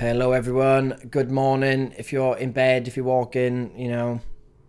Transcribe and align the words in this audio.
Hello, 0.00 0.32
everyone. 0.32 0.98
Good 1.10 1.30
morning. 1.30 1.92
If 1.98 2.10
you're 2.10 2.34
in 2.38 2.52
bed, 2.52 2.88
if 2.88 2.96
you're 2.96 3.04
walking, 3.04 3.78
you 3.78 3.88
know, 3.88 4.20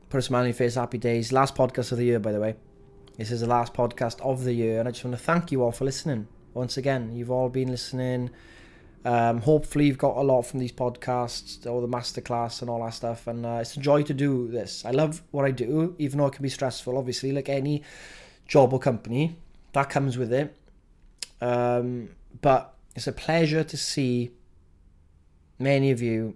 put 0.10 0.18
a 0.18 0.22
smile 0.22 0.42
on 0.42 0.48
your 0.48 0.54
face. 0.54 0.76
Happy 0.76 0.98
days. 0.98 1.32
Last 1.32 1.56
podcast 1.56 1.94
of 1.94 2.00
the 2.00 2.04
year, 2.04 2.20
by 2.20 2.34
the 2.34 2.40
way. 2.42 2.56
This 3.18 3.32
is 3.32 3.40
the 3.40 3.48
last 3.48 3.74
podcast 3.74 4.20
of 4.20 4.44
the 4.44 4.52
year, 4.52 4.80
and 4.80 4.90
I 4.90 4.92
just 4.92 5.06
want 5.06 5.16
to 5.16 5.24
thank 5.24 5.50
you 5.50 5.64
all 5.64 5.72
for 5.72 5.86
listening. 5.86 6.28
Once 6.54 6.76
again, 6.76 7.16
you've 7.16 7.32
all 7.32 7.48
been 7.48 7.70
listening. 7.70 8.30
Um, 9.06 9.40
hopefully, 9.40 9.86
you've 9.86 9.98
got 9.98 10.18
a 10.18 10.22
lot 10.22 10.42
from 10.42 10.60
these 10.60 10.74
podcasts 10.74 11.66
all 11.66 11.80
the 11.80 11.88
masterclass 11.88 12.60
and 12.60 12.70
all 12.70 12.84
that 12.84 12.94
stuff. 12.94 13.26
And 13.26 13.46
uh, 13.46 13.60
it's 13.62 13.78
a 13.78 13.80
joy 13.80 14.04
to 14.04 14.14
do 14.14 14.50
this. 14.50 14.84
I 14.84 14.92
love 14.92 15.24
what 15.32 15.46
I 15.46 15.52
do, 15.52 15.96
even 15.98 16.18
though 16.18 16.28
it 16.28 16.34
can 16.34 16.44
be 16.44 16.50
stressful. 16.50 16.98
Obviously, 16.98 17.32
like 17.32 17.48
any 17.48 17.84
job 18.50 18.74
or 18.74 18.80
company, 18.80 19.38
that 19.72 19.90
comes 19.90 20.18
with 20.18 20.34
it. 20.34 20.54
Um, 21.40 22.10
but 22.42 22.76
it's 22.98 23.08
a 23.08 23.14
pleasure 23.14 23.64
to 23.64 23.78
see 23.78 24.32
many 25.62 25.92
of 25.92 26.02
you 26.02 26.36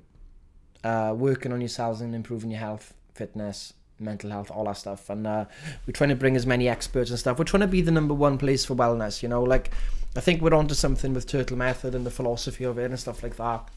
uh, 0.83 1.13
working 1.17 1.51
on 1.51 1.61
yourselves 1.61 2.01
and 2.01 2.13
improving 2.13 2.51
your 2.51 2.59
health, 2.59 2.93
fitness, 3.13 3.73
mental 3.99 4.29
health, 4.29 4.51
all 4.51 4.65
that 4.65 4.77
stuff. 4.77 5.09
And 5.09 5.25
uh, 5.25 5.45
we're 5.85 5.93
trying 5.93 6.09
to 6.09 6.15
bring 6.15 6.35
as 6.35 6.45
many 6.45 6.67
experts 6.67 7.09
and 7.09 7.19
stuff. 7.19 7.39
We're 7.39 7.45
trying 7.45 7.61
to 7.61 7.67
be 7.67 7.81
the 7.81 7.91
number 7.91 8.13
one 8.13 8.37
place 8.37 8.65
for 8.65 8.75
wellness. 8.75 9.23
You 9.23 9.29
know, 9.29 9.43
like 9.43 9.71
I 10.15 10.19
think 10.19 10.41
we're 10.41 10.53
onto 10.53 10.75
something 10.75 11.13
with 11.13 11.27
Turtle 11.27 11.57
Method 11.57 11.95
and 11.95 12.05
the 12.05 12.11
philosophy 12.11 12.63
of 12.63 12.77
it 12.77 12.85
and 12.85 12.99
stuff 12.99 13.23
like 13.23 13.35
that. 13.37 13.67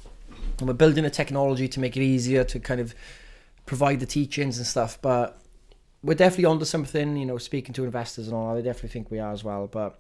And 0.59 0.69
we're 0.69 0.75
building 0.75 1.05
a 1.05 1.11
technology 1.11 1.69
to 1.69 1.81
make 1.81 1.97
it 1.97 2.03
easier 2.03 2.45
to 2.45 2.61
kind 2.61 2.81
of 2.81 2.95
provide 3.67 4.01
the 4.01 4.07
teachings 4.07 4.59
and 4.59 4.67
stuff. 4.67 4.99
But 5.01 5.41
we're 6.03 6.15
definitely 6.15 6.47
onto 6.47 6.65
something. 6.65 7.17
You 7.17 7.27
know, 7.27 7.39
speaking 7.39 7.73
to 7.75 7.85
investors 7.85 8.29
and 8.29 8.37
all, 8.37 8.57
I 8.57 8.61
definitely 8.61 8.91
think 8.91 9.11
we 9.11 9.19
are 9.19 9.33
as 9.33 9.45
well. 9.45 9.67
But 9.67 9.99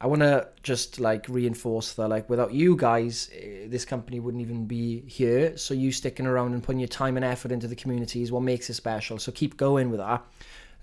I 0.00 0.06
want 0.06 0.22
to 0.22 0.48
just 0.62 1.00
like 1.00 1.26
reinforce 1.28 1.94
that 1.94 2.08
like 2.08 2.30
without 2.30 2.52
you 2.52 2.76
guys, 2.76 3.30
eh, 3.34 3.66
this 3.66 3.84
company 3.84 4.20
wouldn't 4.20 4.40
even 4.40 4.64
be 4.64 5.00
here. 5.00 5.56
So 5.56 5.74
you 5.74 5.90
sticking 5.90 6.26
around 6.26 6.54
and 6.54 6.62
putting 6.62 6.78
your 6.78 6.88
time 6.88 7.16
and 7.16 7.24
effort 7.24 7.50
into 7.50 7.66
the 7.66 7.74
community 7.74 8.22
is 8.22 8.30
what 8.30 8.42
makes 8.42 8.70
it 8.70 8.74
special. 8.74 9.18
So 9.18 9.32
keep 9.32 9.56
going 9.56 9.90
with 9.90 9.98
that. 9.98 10.24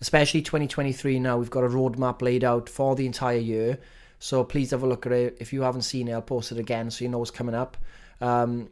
Especially 0.02 0.42
2023 0.42 1.20
now, 1.20 1.38
we've 1.38 1.50
got 1.50 1.64
a 1.64 1.70
roadmap 1.70 2.22
laid 2.22 2.44
out 2.44 2.68
for 2.68 2.96
the 2.96 3.06
entire 3.06 3.38
year. 3.38 3.80
So 4.20 4.44
please 4.44 4.72
have 4.72 4.84
a 4.84 4.88
look 4.88 5.06
at 5.06 5.14
it. 5.14 5.38
If 5.40 5.54
you 5.54 5.62
haven't 5.62 5.84
seen 5.84 6.10
it, 6.10 6.14
I'll 6.14 6.22
post 6.22 6.52
it 6.52 6.58
again 6.58 6.92
so 6.92 7.06
you 7.06 7.10
know 7.10 7.20
what's 7.20 7.32
coming 7.32 7.56
up. 7.56 7.78
Um, 8.20 8.70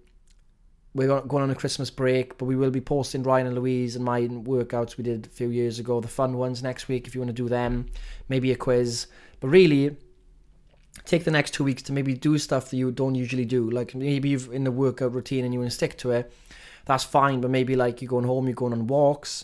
we're 0.94 1.22
going 1.22 1.44
on 1.44 1.50
a 1.50 1.55
Christmas 1.55 1.89
break, 1.89 2.38
but 2.38 2.45
we 2.45 2.55
will 2.55 2.69
be 2.69 2.81
posting 2.81 3.23
Ryan 3.23 3.47
and 3.47 3.55
Louise 3.55 3.95
and 3.95 4.05
my 4.05 4.22
workouts 4.22 4.97
we 4.97 5.03
did 5.03 5.25
a 5.25 5.30
few 5.30 5.50
years 5.50 5.80
ago, 5.80 6.00
the 6.02 6.07
fun 6.07 6.38
ones 6.38 6.61
next 6.61 6.88
week 6.88 7.07
if 7.07 7.16
you 7.16 7.22
want 7.22 7.30
to 7.30 7.33
do 7.33 7.50
them, 7.50 7.88
maybe 8.30 8.52
a 8.52 8.55
quiz. 8.55 9.07
But 9.39 9.47
really, 9.47 9.97
take 11.05 11.23
the 11.23 11.31
next 11.31 11.53
two 11.53 11.63
weeks 11.63 11.81
to 11.83 11.94
maybe 11.94 12.13
do 12.13 12.38
stuff 12.38 12.69
that 12.69 12.77
you 12.77 12.91
don't 12.91 13.16
usually 13.16 13.45
do. 13.45 13.69
Like 13.69 13.95
maybe 13.95 14.30
you've 14.30 14.52
in 14.52 14.63
the 14.63 14.72
workout 14.72 15.13
routine 15.13 15.45
and 15.45 15.53
you 15.53 15.59
want 15.59 15.72
to 15.72 15.75
stick 15.75 15.97
to 16.00 16.11
it. 16.11 16.31
That's 16.85 17.03
fine, 17.03 17.41
but 17.41 17.50
maybe 17.50 17.75
like 17.75 18.02
you're 18.02 18.09
going 18.09 18.25
home, 18.25 18.47
you're 18.47 18.55
going 18.55 18.73
on 18.73 18.88
walks. 18.88 19.44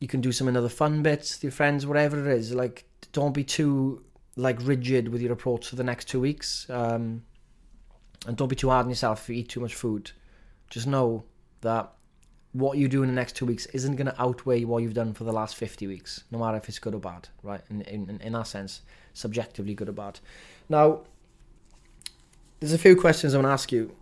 You 0.00 0.08
can 0.08 0.20
do 0.20 0.32
some 0.32 0.48
another 0.48 0.68
fun 0.68 1.02
bits 1.02 1.36
with 1.36 1.44
your 1.44 1.52
friends, 1.52 1.86
whatever 1.86 2.18
it 2.28 2.38
is. 2.38 2.54
Like 2.54 2.84
don't 3.12 3.32
be 3.32 3.44
too 3.44 4.04
like 4.36 4.58
rigid 4.60 5.08
with 5.08 5.22
your 5.22 5.32
approach 5.32 5.68
for 5.68 5.76
the 5.76 5.84
next 5.84 6.08
two 6.08 6.20
weeks. 6.20 6.68
Um, 6.68 7.22
and 8.26 8.36
don't 8.36 8.48
be 8.48 8.56
too 8.56 8.70
hard 8.70 8.84
on 8.84 8.90
yourself 8.90 9.22
if 9.22 9.28
you 9.28 9.36
eat 9.36 9.48
too 9.48 9.60
much 9.60 9.74
food. 9.74 10.10
Just 10.68 10.86
know 10.86 11.24
that 11.60 11.92
what 12.52 12.78
you 12.78 12.88
do 12.88 13.02
in 13.02 13.08
the 13.08 13.14
next 13.14 13.36
two 13.36 13.46
weeks 13.46 13.66
isn't 13.66 13.96
going 13.96 14.06
to 14.06 14.22
outweigh 14.22 14.64
what 14.64 14.82
you've 14.82 14.94
done 14.94 15.12
for 15.12 15.24
the 15.24 15.32
last 15.32 15.56
50 15.56 15.86
weeks, 15.86 16.24
no 16.30 16.38
matter 16.38 16.56
if 16.56 16.68
it's 16.68 16.78
good 16.78 16.94
or 16.94 17.00
bad, 17.00 17.28
right? 17.42 17.60
In, 17.70 17.82
in, 17.82 18.20
in 18.22 18.32
that 18.32 18.46
sense, 18.46 18.80
subjectively 19.12 19.74
good 19.74 19.88
or 19.88 19.92
bad. 19.92 20.18
Now, 20.68 21.02
there's 22.60 22.72
a 22.72 22.78
few 22.78 22.96
questions 22.96 23.34
I 23.34 23.38
want 23.38 23.46
to 23.46 23.52
ask 23.52 23.70
you, 23.70 23.94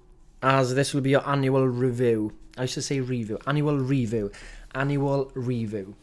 as 0.42 0.74
this 0.74 0.94
will 0.94 1.00
be 1.00 1.10
your 1.10 1.28
annual 1.28 1.66
review. 1.66 2.32
I 2.56 2.66
should 2.66 2.84
say 2.84 3.00
review, 3.00 3.38
annual 3.46 3.78
review, 3.78 4.30
annual 4.74 5.30
review. 5.34 5.94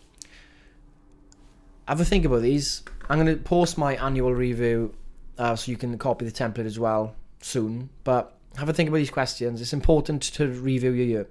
Have 1.87 1.99
a 1.99 2.05
think 2.05 2.25
about 2.25 2.41
these. 2.41 2.83
I'm 3.09 3.19
going 3.19 3.35
to 3.35 3.41
post 3.41 3.77
my 3.77 3.95
annual 3.95 4.33
review 4.33 4.93
uh, 5.37 5.55
so 5.55 5.71
you 5.71 5.77
can 5.77 5.97
copy 5.97 6.25
the 6.25 6.31
template 6.31 6.65
as 6.65 6.77
well 6.77 7.15
soon. 7.41 7.89
But 8.03 8.37
have 8.57 8.69
a 8.69 8.73
think 8.73 8.89
about 8.89 8.97
these 8.97 9.09
questions. 9.09 9.61
It's 9.61 9.73
important 9.73 10.21
to 10.21 10.47
review 10.47 10.91
your 10.91 11.05
year. 11.05 11.27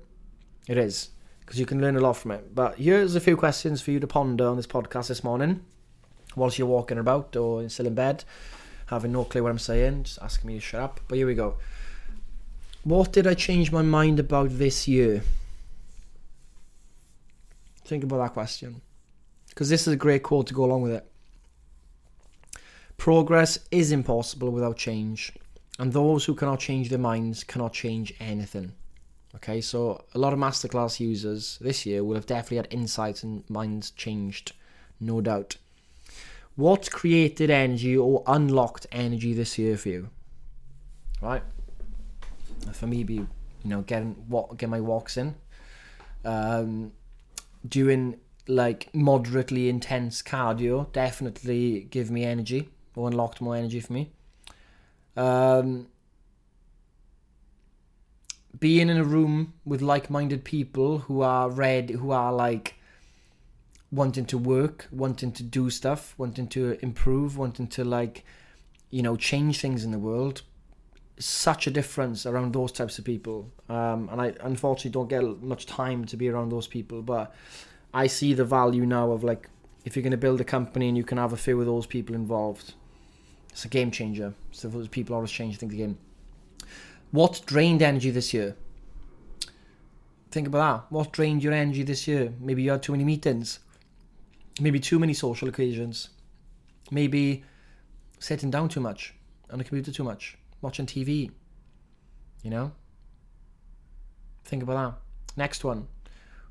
It 0.66 0.78
is 0.78 1.10
because 1.40 1.58
you 1.58 1.66
can 1.66 1.80
learn 1.80 1.96
a 1.96 2.00
lot 2.00 2.14
from 2.14 2.32
it. 2.32 2.54
But 2.54 2.78
here's 2.78 3.14
a 3.14 3.20
few 3.20 3.36
questions 3.36 3.80
for 3.82 3.90
you 3.90 4.00
to 4.00 4.06
ponder 4.06 4.46
on 4.46 4.56
this 4.56 4.66
podcast 4.66 5.08
this 5.08 5.22
morning, 5.22 5.64
whilst 6.34 6.58
you're 6.58 6.68
walking 6.68 6.98
about 6.98 7.36
or 7.36 7.68
still 7.68 7.86
in 7.86 7.94
bed 7.94 8.24
having 8.90 9.12
no 9.12 9.24
clue 9.24 9.42
what 9.42 9.50
I'm 9.50 9.58
saying, 9.58 10.02
just 10.02 10.18
asking 10.20 10.48
me 10.48 10.54
to 10.54 10.60
shut 10.60 10.82
up. 10.82 11.00
But 11.06 11.16
here 11.16 11.26
we 11.26 11.34
go. 11.34 11.56
What 12.82 13.12
did 13.12 13.26
I 13.26 13.34
change 13.34 13.70
my 13.70 13.82
mind 13.82 14.18
about 14.18 14.50
this 14.50 14.88
year? 14.88 15.22
Think 17.84 18.02
about 18.02 18.18
that 18.18 18.32
question. 18.32 18.82
Because 19.48 19.68
this 19.68 19.86
is 19.86 19.92
a 19.92 19.96
great 19.96 20.24
quote 20.24 20.48
to 20.48 20.54
go 20.54 20.64
along 20.64 20.82
with 20.82 20.92
it. 20.92 21.06
Progress 22.96 23.60
is 23.70 23.92
impossible 23.92 24.50
without 24.50 24.76
change, 24.76 25.32
and 25.78 25.92
those 25.92 26.24
who 26.24 26.34
cannot 26.34 26.60
change 26.60 26.90
their 26.90 26.98
minds 26.98 27.44
cannot 27.44 27.72
change 27.72 28.12
anything. 28.20 28.72
Okay, 29.36 29.60
so 29.60 30.04
a 30.14 30.18
lot 30.18 30.32
of 30.32 30.38
masterclass 30.38 30.98
users 30.98 31.58
this 31.60 31.86
year 31.86 32.02
will 32.02 32.16
have 32.16 32.26
definitely 32.26 32.56
had 32.58 32.68
insights 32.70 33.22
and 33.22 33.48
minds 33.48 33.92
changed, 33.92 34.52
no 34.98 35.20
doubt. 35.20 35.56
What 36.56 36.90
created 36.90 37.50
energy 37.50 37.96
or 37.96 38.22
unlocked 38.26 38.86
energy 38.92 39.32
this 39.32 39.58
year 39.58 39.76
for 39.76 39.88
you? 39.88 40.10
Right. 41.22 41.42
For 42.72 42.86
me, 42.86 43.04
be 43.04 43.14
you 43.14 43.26
know 43.64 43.82
getting 43.82 44.14
what 44.28 44.56
get 44.56 44.68
my 44.68 44.80
walks 44.80 45.16
in, 45.16 45.34
um, 46.24 46.92
doing 47.66 48.18
like 48.46 48.92
moderately 48.92 49.68
intense 49.68 50.22
cardio 50.22 50.90
definitely 50.92 51.86
give 51.90 52.10
me 52.10 52.24
energy 52.24 52.68
or 52.96 53.08
unlocked 53.08 53.40
more 53.40 53.56
energy 53.56 53.80
for 53.80 53.92
me. 53.92 54.10
Um, 55.16 55.86
being 58.58 58.88
in 58.88 58.96
a 58.96 59.04
room 59.04 59.54
with 59.64 59.80
like-minded 59.80 60.44
people 60.44 60.98
who 60.98 61.22
are 61.22 61.48
red, 61.48 61.90
who 61.90 62.10
are 62.10 62.32
like 62.32 62.74
wanting 63.92 64.24
to 64.26 64.38
work, 64.38 64.86
wanting 64.92 65.32
to 65.32 65.42
do 65.42 65.68
stuff, 65.70 66.14
wanting 66.16 66.46
to 66.48 66.78
improve, 66.80 67.36
wanting 67.36 67.66
to 67.66 67.84
like, 67.84 68.24
you 68.90 69.02
know, 69.02 69.16
change 69.16 69.60
things 69.60 69.84
in 69.84 69.90
the 69.90 69.98
world. 69.98 70.42
Such 71.18 71.66
a 71.66 71.70
difference 71.70 72.24
around 72.24 72.54
those 72.54 72.72
types 72.72 72.98
of 72.98 73.04
people, 73.04 73.50
um, 73.68 74.08
and 74.10 74.22
I 74.22 74.32
unfortunately 74.40 74.92
don't 74.92 75.08
get 75.08 75.42
much 75.42 75.66
time 75.66 76.06
to 76.06 76.16
be 76.16 76.30
around 76.30 76.50
those 76.50 76.66
people. 76.66 77.02
But 77.02 77.34
I 77.92 78.06
see 78.06 78.32
the 78.32 78.44
value 78.44 78.86
now 78.86 79.10
of 79.10 79.22
like, 79.22 79.50
if 79.84 79.96
you're 79.96 80.02
going 80.02 80.12
to 80.12 80.16
build 80.16 80.40
a 80.40 80.44
company 80.44 80.88
and 80.88 80.96
you 80.96 81.04
can 81.04 81.18
have 81.18 81.34
a 81.34 81.36
few 81.36 81.60
of 81.60 81.66
those 81.66 81.84
people 81.84 82.14
involved, 82.14 82.72
it's 83.50 83.66
a 83.66 83.68
game 83.68 83.90
changer. 83.90 84.32
So 84.50 84.68
those 84.68 84.88
people 84.88 85.14
always 85.14 85.30
change 85.30 85.58
things 85.58 85.74
again. 85.74 85.98
What 87.10 87.42
drained 87.44 87.82
energy 87.82 88.10
this 88.10 88.32
year? 88.32 88.56
Think 90.30 90.46
about 90.46 90.88
that. 90.88 90.94
What 90.94 91.12
drained 91.12 91.42
your 91.42 91.52
energy 91.52 91.82
this 91.82 92.08
year? 92.08 92.32
Maybe 92.40 92.62
you 92.62 92.70
had 92.70 92.82
too 92.82 92.92
many 92.92 93.04
meetings 93.04 93.58
maybe 94.60 94.78
too 94.78 94.98
many 94.98 95.14
social 95.14 95.48
occasions, 95.48 96.10
maybe 96.90 97.44
sitting 98.18 98.50
down 98.50 98.68
too 98.68 98.80
much 98.80 99.14
on 99.50 99.58
the 99.58 99.64
computer 99.64 99.90
too 99.90 100.04
much, 100.04 100.36
watching 100.60 100.86
TV. 100.86 101.30
You 102.42 102.50
know? 102.50 102.72
Think 104.44 104.62
about 104.62 104.74
that. 104.74 105.36
Next 105.36 105.64
one. 105.64 105.88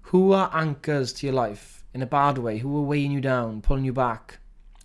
Who 0.04 0.32
are 0.32 0.50
anchors 0.54 1.14
to 1.14 1.28
your 1.28 1.36
life 1.36 1.84
in 1.94 2.02
a 2.02 2.06
bad 2.06 2.38
way? 2.38 2.58
Who 2.58 2.78
are 2.78 2.82
weighing 2.82 3.12
you 3.12 3.22
down, 3.22 3.62
pulling 3.62 3.86
you 3.86 3.94
back? 3.94 4.40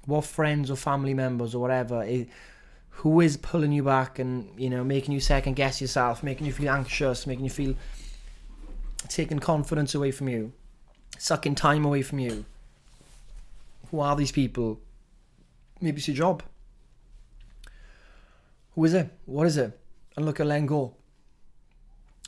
What 0.07 0.25
friends 0.25 0.71
or 0.71 0.77
family 0.77 1.15
members 1.15 1.55
or 1.55 1.61
whatever? 1.61 2.07
Who 2.89 3.21
is 3.21 3.37
pulling 3.37 3.73
you 3.73 3.83
back 3.83 4.19
and 4.19 4.49
you 4.61 4.69
know 4.69 4.85
making 4.85 5.15
you 5.15 5.21
second 5.21 5.55
guess 5.55 5.81
yourself, 5.81 6.23
making 6.23 6.47
you 6.47 6.53
feel 6.53 6.71
anxious, 6.71 7.27
making 7.27 7.45
you 7.45 7.51
feel 7.51 7.75
taking 9.09 9.39
confidence 9.39 9.95
away 9.95 10.11
from 10.11 10.29
you, 10.29 10.53
sucking 11.19 11.55
time 11.55 11.85
away 11.85 12.03
from 12.03 12.19
you? 12.19 12.45
Who 13.91 14.01
are 14.01 14.17
these 14.17 14.33
people? 14.33 14.81
Maybe 15.81 15.99
it's 15.99 16.09
your 16.09 16.17
job. 16.17 16.43
Who 18.75 18.85
is 18.85 18.95
it? 18.95 19.11
What 19.27 19.47
is 19.47 19.57
it? 19.57 19.79
And 20.17 20.27
look 20.27 20.41
at 20.41 20.47
letting 20.47 20.67
go 20.67 20.95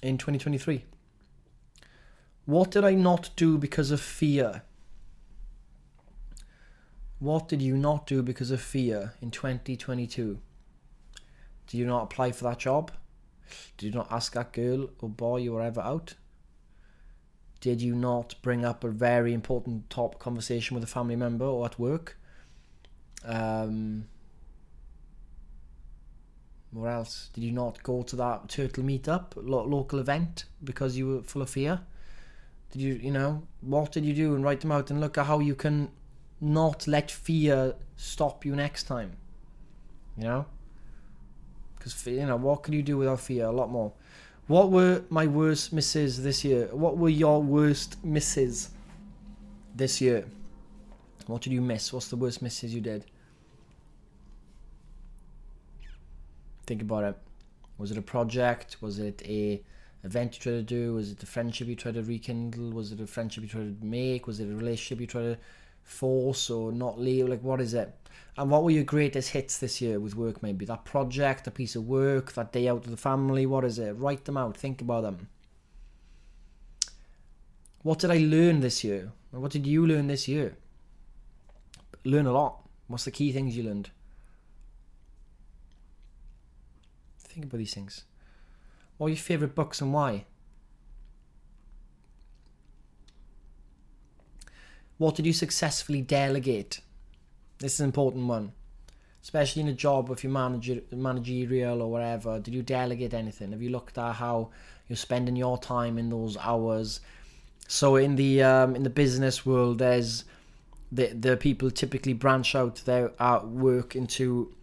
in 0.03 0.19
2023. 0.19 0.85
What 2.44 2.70
did 2.70 2.85
I 2.85 2.94
not 2.94 3.31
do 3.35 3.58
because 3.58 3.91
of 3.91 4.00
fear? 4.00 4.62
What 7.19 7.49
did 7.49 7.62
you 7.62 7.76
not 7.76 8.06
do 8.06 8.23
because 8.23 8.50
of 8.50 8.61
fear 8.61 9.14
in 9.20 9.31
2022? 9.31 10.38
Did 11.67 11.79
you 11.79 11.87
not 11.87 12.05
apply 12.05 12.32
for 12.32 12.44
that 12.44 12.58
job? 12.58 12.93
Did 13.76 13.87
you 13.87 13.93
not 13.93 14.12
ask 14.12 14.35
that 14.35 14.53
girl 14.53 14.91
or 15.00 15.08
boy 15.08 15.38
you 15.38 15.53
were 15.53 15.62
ever 15.62 15.81
out? 15.81 16.14
Did 17.61 17.81
you 17.81 17.94
not 17.94 18.35
bring 18.43 18.64
up 18.64 18.85
a 18.85 18.88
very 18.88 19.32
important 19.32 19.88
top 19.91 20.19
conversation 20.19 20.75
with 20.75 20.85
a 20.85 20.87
family 20.87 21.17
member 21.17 21.44
or 21.44 21.64
at 21.64 21.79
work? 21.79 22.19
Um, 23.25 24.06
else? 26.85 27.31
Did 27.32 27.44
you 27.44 27.53
not 27.53 27.82
go 27.82 28.03
to 28.03 28.17
that 28.17 28.49
turtle 28.49 28.85
meetup, 28.85 29.32
lo- 29.37 29.64
local 29.64 29.99
event, 29.99 30.44
because 30.62 30.97
you 30.97 31.08
were 31.08 31.23
full 31.23 31.43
of 31.43 31.49
fear? 31.49 31.81
Did 32.70 32.82
you, 32.82 32.94
you 32.94 33.11
know, 33.11 33.44
what 33.61 33.93
did 33.93 34.05
you 34.05 34.12
do? 34.12 34.35
And 34.35 34.44
write 34.44 34.61
them 34.61 34.73
out 34.73 34.91
and 34.91 35.00
look 35.00 35.17
at 35.17 35.26
how 35.26 35.38
you 35.38 35.55
can 35.55 35.91
not 36.41 36.87
let 36.87 37.11
fear 37.11 37.75
stop 37.97 38.44
you 38.44 38.55
next 38.55 38.85
time. 38.85 39.17
You 40.19 40.25
know? 40.25 40.47
Because, 41.79 42.06
you 42.06 42.26
know, 42.26 42.37
what 42.37 42.62
can 42.62 42.75
you 42.75 42.82
do 42.82 42.99
without 42.99 43.20
fear? 43.20 43.47
A 43.47 43.53
lot 43.53 43.70
more. 43.70 43.93
What 44.46 44.70
were 44.70 45.02
my 45.10 45.26
worst 45.26 45.72
misses 45.72 46.22
this 46.22 46.44
year? 46.44 46.69
What 46.70 46.96
were 46.96 47.08
your 47.08 47.43
worst 47.43 48.02
misses 48.04 48.70
this 49.75 50.00
year? 50.00 50.25
What 51.26 51.43
did 51.43 51.52
you 51.52 51.60
miss? 51.60 51.93
What's 51.93 52.08
the 52.08 52.16
worst 52.16 52.43
misses 52.43 52.72
you 52.72 52.81
did? 52.81 53.06
Think 56.66 56.82
about 56.82 57.04
it. 57.04 57.19
Was 57.78 57.90
it 57.90 57.98
a 57.98 58.02
project? 58.02 58.76
Was 58.81 59.00
it 59.00 59.20
a 59.25 59.60
event 60.04 60.37
you 60.37 60.40
tried 60.40 60.52
to 60.52 60.62
do? 60.62 60.94
Was 60.94 61.10
it 61.10 61.22
a 61.22 61.26
friendship 61.26 61.66
you 61.66 61.75
tried 61.75 61.94
to 61.94 62.02
rekindle? 62.02 62.70
Was 62.70 62.93
it 62.93 63.00
a 63.00 63.06
friendship 63.06 63.43
you 63.43 63.48
tried 63.48 63.81
to 63.81 63.87
make? 63.87 64.28
Was 64.28 64.38
it 64.38 64.48
a 64.48 64.54
relationship 64.54 65.00
you 65.00 65.06
tried 65.08 65.22
to 65.22 65.38
force 65.86 66.50
or 66.50 66.72
not 66.72 67.00
leave? 67.00 67.28
Like, 67.28 67.42
what 67.42 67.60
is 67.60 67.72
it? 67.72 67.94
And 68.36 68.50
what 68.50 68.64
were 68.64 68.70
your 68.70 68.84
greatest 68.84 69.30
hits 69.30 69.56
this 69.56 69.80
year 69.80 69.98
with 69.98 70.14
work? 70.14 70.42
Maybe 70.42 70.66
that 70.66 70.84
project, 70.84 71.46
a 71.46 71.50
piece 71.50 71.74
of 71.74 71.86
work, 71.86 72.32
that 72.32 72.52
day 72.52 72.68
out 72.68 72.82
with 72.82 72.90
the 72.90 72.96
family. 72.96 73.46
What 73.46 73.64
is 73.64 73.78
it? 73.78 73.92
Write 73.92 74.26
them 74.26 74.36
out. 74.36 74.56
Think 74.56 74.82
about 74.82 75.02
them. 75.02 75.28
What 77.82 78.00
did 78.00 78.10
I 78.10 78.18
learn 78.18 78.60
this 78.60 78.84
year? 78.84 79.12
What 79.30 79.52
did 79.52 79.66
you 79.66 79.86
learn 79.86 80.08
this 80.08 80.28
year? 80.28 80.56
Learn 82.04 82.26
a 82.26 82.32
lot. 82.32 82.68
What's 82.88 83.04
the 83.04 83.10
key 83.10 83.32
things 83.32 83.56
you 83.56 83.62
learned? 83.62 83.90
Think 87.18 87.46
about 87.46 87.58
these 87.58 87.74
things. 87.74 88.04
What 88.96 89.06
are 89.06 89.10
your 89.10 89.18
favourite 89.18 89.54
books 89.54 89.80
and 89.80 89.92
why? 89.92 90.24
What 94.98 95.14
did 95.14 95.26
you 95.26 95.32
successfully 95.32 96.00
delegate? 96.00 96.81
This 97.58 97.75
is 97.75 97.81
an 97.81 97.87
important 97.87 98.26
one. 98.26 98.52
Especially 99.22 99.62
in 99.62 99.69
a 99.69 99.75
job, 99.75 100.08
if 100.10 100.22
you're 100.22 100.32
manager, 100.32 100.81
managerial 100.93 101.82
or 101.82 101.90
whatever, 101.90 102.38
did 102.38 102.54
you 102.54 102.62
delegate 102.62 103.12
anything? 103.12 103.50
Have 103.50 103.60
you 103.60 103.70
looked 103.70 103.98
at 103.98 104.14
how 104.14 104.50
you're 104.88 104.96
spending 104.96 105.34
your 105.34 105.58
time 105.58 105.98
in 105.98 106.10
those 106.10 106.37
hours? 106.37 107.00
So 107.66 107.96
in 107.96 108.14
the 108.14 108.43
um, 108.44 108.76
in 108.76 108.84
the 108.84 108.90
business 108.90 109.44
world, 109.44 109.78
there's 109.81 110.25
the 110.93 111.08
the 111.08 111.37
people 111.37 111.70
typically 111.72 112.12
branch 112.12 112.54
out 112.54 112.76
their 112.84 113.10
uh, 113.20 113.40
work 113.44 113.96
into 113.96 114.54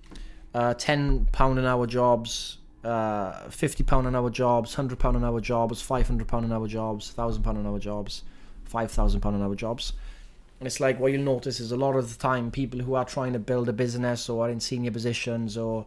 uh, 0.54 0.74
ten 0.76 1.28
pound 1.34 1.60
an 1.60 1.66
hour 1.66 1.86
jobs, 1.86 2.58
uh, 2.86 3.50
fifty 3.50 3.84
pound 3.84 4.08
an 4.08 4.16
hour 4.16 4.30
jobs, 4.30 4.76
hundred 4.76 4.98
pound 4.98 5.18
an 5.18 5.26
hour 5.26 5.42
jobs, 5.42 5.82
five 5.82 6.08
hundred 6.08 6.30
pound 6.30 6.46
an 6.46 6.54
hour 6.54 6.68
jobs, 6.68 7.12
thousand 7.12 7.44
pound 7.44 7.58
an 7.58 7.68
hour 7.68 7.80
jobs, 7.80 8.24
five 8.64 8.90
thousand 8.90 9.20
pound 9.20 9.36
an 9.36 9.42
hour 9.42 9.56
jobs. 9.56 9.92
And 10.64 10.68
it's 10.70 10.80
like 10.80 10.98
what 10.98 11.12
you'll 11.12 11.24
notice 11.24 11.60
is 11.60 11.74
a 11.74 11.76
lot 11.76 11.98
of 11.98 12.10
the 12.10 12.18
time 12.18 12.50
people 12.50 12.80
who 12.80 12.94
are 12.94 13.04
trying 13.04 13.34
to 13.34 13.40
build 13.40 13.68
a 13.68 13.74
business 13.74 14.30
or 14.30 14.48
are 14.48 14.50
in 14.50 14.62
senior 14.62 14.92
positions 14.92 15.58
or 15.58 15.86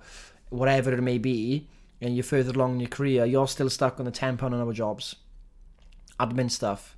whatever 0.51 0.93
it 0.93 1.01
may 1.01 1.17
be, 1.17 1.67
and 2.03 2.15
you're 2.15 2.23
further 2.23 2.53
along 2.53 2.75
in 2.75 2.81
your 2.81 2.91
career, 2.91 3.25
you're 3.25 3.49
still 3.49 3.71
stuck 3.71 3.99
on 3.99 4.05
the 4.05 4.11
ten 4.11 4.37
pound 4.37 4.53
an 4.53 4.61
hour 4.61 4.75
jobs, 4.75 5.17
admin 6.21 6.51
stuff, 6.51 6.95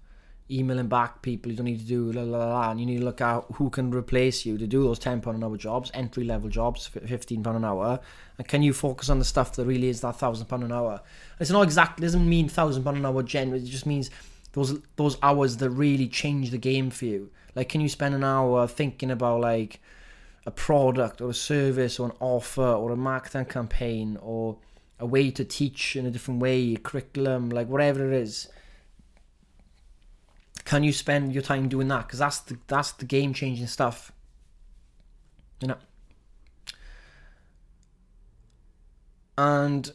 emailing 0.50 0.88
back 0.88 1.22
people 1.22 1.52
you 1.52 1.56
don't 1.56 1.66
need 1.66 1.78
to 1.78 1.86
do, 1.86 2.10
la 2.10 2.22
la 2.22 2.48
la, 2.48 2.70
and 2.72 2.80
you 2.80 2.86
need 2.86 2.98
to 2.98 3.04
look 3.04 3.20
at 3.20 3.44
who 3.54 3.70
can 3.70 3.92
replace 3.92 4.44
you 4.44 4.58
to 4.58 4.66
do 4.66 4.82
those 4.82 4.98
ten 4.98 5.20
pound 5.20 5.36
an 5.36 5.44
hour 5.44 5.56
jobs, 5.56 5.92
entry 5.94 6.24
level 6.24 6.50
jobs, 6.50 6.88
fifteen 6.88 7.44
pound 7.44 7.58
an 7.58 7.64
hour, 7.64 8.00
and 8.38 8.48
can 8.48 8.60
you 8.60 8.72
focus 8.72 9.08
on 9.08 9.20
the 9.20 9.24
stuff 9.24 9.54
that 9.54 9.66
really 9.66 9.88
is 9.88 10.00
that 10.00 10.18
thousand 10.18 10.46
pound 10.46 10.64
an 10.64 10.72
hour? 10.72 11.00
It's 11.38 11.50
not 11.52 11.62
exactly 11.62 12.04
doesn't 12.04 12.28
mean 12.28 12.48
thousand 12.48 12.82
pound 12.82 12.96
an 12.96 13.06
hour 13.06 13.22
generally. 13.22 13.62
It 13.62 13.66
just 13.66 13.86
means 13.86 14.10
those 14.58 14.80
those 14.96 15.16
hours 15.22 15.58
that 15.58 15.70
really 15.70 16.08
change 16.08 16.50
the 16.50 16.58
game 16.58 16.90
for 16.90 17.04
you. 17.04 17.30
Like, 17.54 17.68
can 17.68 17.80
you 17.80 17.88
spend 17.88 18.14
an 18.14 18.24
hour 18.24 18.66
thinking 18.66 19.10
about 19.10 19.40
like 19.40 19.80
a 20.46 20.50
product 20.50 21.20
or 21.20 21.30
a 21.30 21.34
service 21.34 21.98
or 21.98 22.08
an 22.08 22.16
offer 22.20 22.62
or 22.62 22.90
a 22.90 22.96
marketing 22.96 23.44
campaign 23.44 24.18
or 24.20 24.58
a 24.98 25.06
way 25.06 25.30
to 25.30 25.44
teach 25.44 25.94
in 25.94 26.06
a 26.06 26.10
different 26.10 26.40
way, 26.40 26.76
curriculum, 26.76 27.50
like 27.50 27.68
whatever 27.68 28.12
it 28.12 28.20
is? 28.20 28.48
Can 30.64 30.82
you 30.82 30.92
spend 30.92 31.32
your 31.32 31.42
time 31.42 31.68
doing 31.68 31.88
that? 31.88 32.06
Because 32.06 32.18
that's 32.18 32.40
the 32.40 32.58
that's 32.66 32.92
the 32.92 33.04
game 33.04 33.32
changing 33.32 33.68
stuff. 33.68 34.12
You 35.60 35.68
know. 35.68 35.78
And 39.36 39.92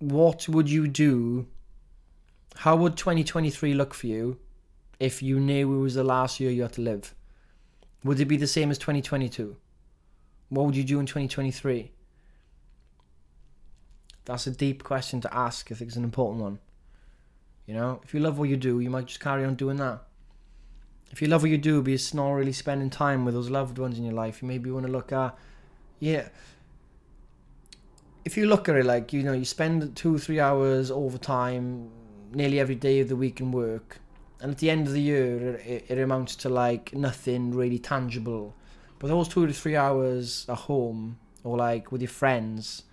what 0.00 0.48
would 0.48 0.68
you 0.68 0.88
do? 0.88 1.46
How 2.58 2.76
would 2.76 2.96
2023 2.96 3.74
look 3.74 3.94
for 3.94 4.06
you 4.06 4.38
if 5.00 5.22
you 5.22 5.40
knew 5.40 5.74
it 5.74 5.80
was 5.80 5.94
the 5.94 6.04
last 6.04 6.40
year 6.40 6.50
you 6.50 6.62
had 6.62 6.72
to 6.74 6.80
live? 6.80 7.14
Would 8.04 8.20
it 8.20 8.26
be 8.26 8.36
the 8.36 8.46
same 8.46 8.70
as 8.70 8.78
2022? 8.78 9.56
What 10.50 10.66
would 10.66 10.76
you 10.76 10.84
do 10.84 11.00
in 11.00 11.06
2023? 11.06 11.90
That's 14.24 14.46
a 14.46 14.50
deep 14.50 14.84
question 14.84 15.20
to 15.22 15.34
ask. 15.34 15.70
I 15.70 15.74
think 15.74 15.88
it's 15.88 15.96
an 15.96 16.04
important 16.04 16.42
one. 16.42 16.58
You 17.66 17.74
know, 17.74 18.00
if 18.04 18.14
you 18.14 18.20
love 18.20 18.38
what 18.38 18.48
you 18.48 18.56
do, 18.56 18.80
you 18.80 18.90
might 18.90 19.06
just 19.06 19.20
carry 19.20 19.44
on 19.44 19.54
doing 19.54 19.76
that. 19.78 20.02
If 21.10 21.22
you 21.22 21.28
love 21.28 21.42
what 21.42 21.50
you 21.50 21.58
do, 21.58 21.82
but 21.82 21.90
you're 21.90 21.98
not 22.14 22.32
really 22.32 22.52
spending 22.52 22.90
time 22.90 23.24
with 23.24 23.34
those 23.34 23.50
loved 23.50 23.78
ones 23.78 23.98
in 23.98 24.04
your 24.04 24.14
life, 24.14 24.42
you 24.42 24.48
maybe 24.48 24.70
want 24.70 24.86
to 24.86 24.92
look 24.92 25.12
at, 25.12 25.36
yeah. 25.98 26.28
If 28.24 28.36
you 28.36 28.46
look 28.46 28.68
at 28.68 28.76
it 28.76 28.84
like, 28.84 29.12
you 29.12 29.22
know, 29.22 29.32
you 29.32 29.44
spend 29.44 29.96
two, 29.96 30.18
three 30.18 30.40
hours 30.40 30.90
overtime 30.90 31.90
nearly 32.34 32.60
every 32.60 32.74
day 32.74 33.00
of 33.00 33.08
the 33.08 33.16
week 33.16 33.40
in 33.40 33.52
work, 33.52 33.98
and 34.40 34.50
at 34.50 34.58
the 34.58 34.70
end 34.70 34.86
of 34.86 34.92
the 34.92 35.00
year, 35.00 35.56
it, 35.56 35.86
it 35.88 35.98
amounts 35.98 36.36
to 36.36 36.48
like 36.48 36.94
nothing 36.94 37.54
really 37.54 37.78
tangible. 37.78 38.54
But 38.98 39.08
those 39.08 39.28
two 39.28 39.46
to 39.46 39.52
three 39.52 39.76
hours 39.76 40.46
at 40.48 40.56
home, 40.56 41.18
or 41.42 41.56
like 41.56 41.92
with 41.92 42.02
your 42.02 42.10
friends, 42.10 42.84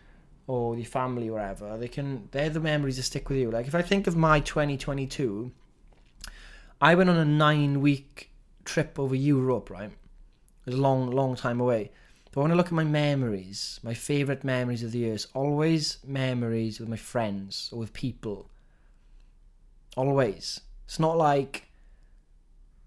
or 0.47 0.75
your 0.75 0.85
family 0.85 1.29
or 1.29 1.33
whatever, 1.33 1.77
they 1.77 1.87
can 1.87 2.27
they're 2.31 2.49
the 2.49 2.59
memories 2.59 2.97
that 2.97 3.03
stick 3.03 3.29
with 3.29 3.37
you. 3.37 3.49
Like 3.49 3.67
if 3.67 3.75
I 3.75 3.81
think 3.81 4.07
of 4.07 4.15
my 4.15 4.39
2022, 4.41 5.51
I 6.81 6.95
went 6.95 7.09
on 7.09 7.17
a 7.17 7.25
nine 7.25 7.81
week 7.81 8.31
trip 8.65 8.99
over 8.99 9.15
Europe, 9.15 9.69
right? 9.69 9.91
It 9.91 10.65
was 10.65 10.75
a 10.75 10.81
long, 10.81 11.09
long 11.09 11.35
time 11.35 11.59
away. 11.59 11.91
But 12.31 12.41
when 12.41 12.51
I 12.51 12.55
look 12.55 12.67
at 12.67 12.71
my 12.73 12.83
memories, 12.83 13.79
my 13.83 13.93
favourite 13.93 14.43
memories 14.43 14.83
of 14.83 14.91
the 14.91 14.99
year 14.99 15.13
is 15.13 15.27
always 15.33 15.97
memories 16.05 16.79
with 16.79 16.87
my 16.87 16.97
friends 16.97 17.69
or 17.73 17.79
with 17.79 17.93
people. 17.93 18.50
Always. 19.97 20.61
It's 20.85 20.99
not 20.99 21.17
like 21.17 21.67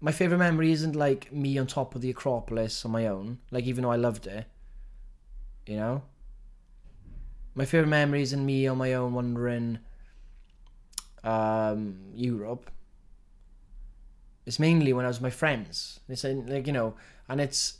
my 0.01 0.11
favourite 0.11 0.39
memory 0.39 0.71
isn't 0.71 0.95
like 0.95 1.31
me 1.31 1.57
on 1.57 1.67
top 1.67 1.95
of 1.95 2.01
the 2.01 2.09
Acropolis 2.09 2.85
on 2.85 2.91
my 2.91 3.07
own, 3.07 3.39
like 3.51 3.65
even 3.65 3.83
though 3.83 3.91
I 3.91 3.95
loved 3.95 4.27
it. 4.27 4.45
You 5.65 5.77
know? 5.77 6.03
My 7.55 7.65
favourite 7.65 7.89
memory 7.89 8.21
isn't 8.21 8.45
me 8.45 8.67
on 8.67 8.77
my 8.77 8.93
own 8.93 9.13
wandering 9.13 9.79
um, 11.23 11.97
Europe. 12.13 12.69
It's 14.45 14.59
mainly 14.59 14.93
when 14.93 15.05
I 15.05 15.07
was 15.07 15.17
with 15.17 15.23
my 15.23 15.29
friends. 15.31 15.99
They 16.07 16.13
It's 16.13 16.23
like, 16.23 16.67
you 16.67 16.73
know, 16.73 16.95
and 17.27 17.41
it's 17.41 17.79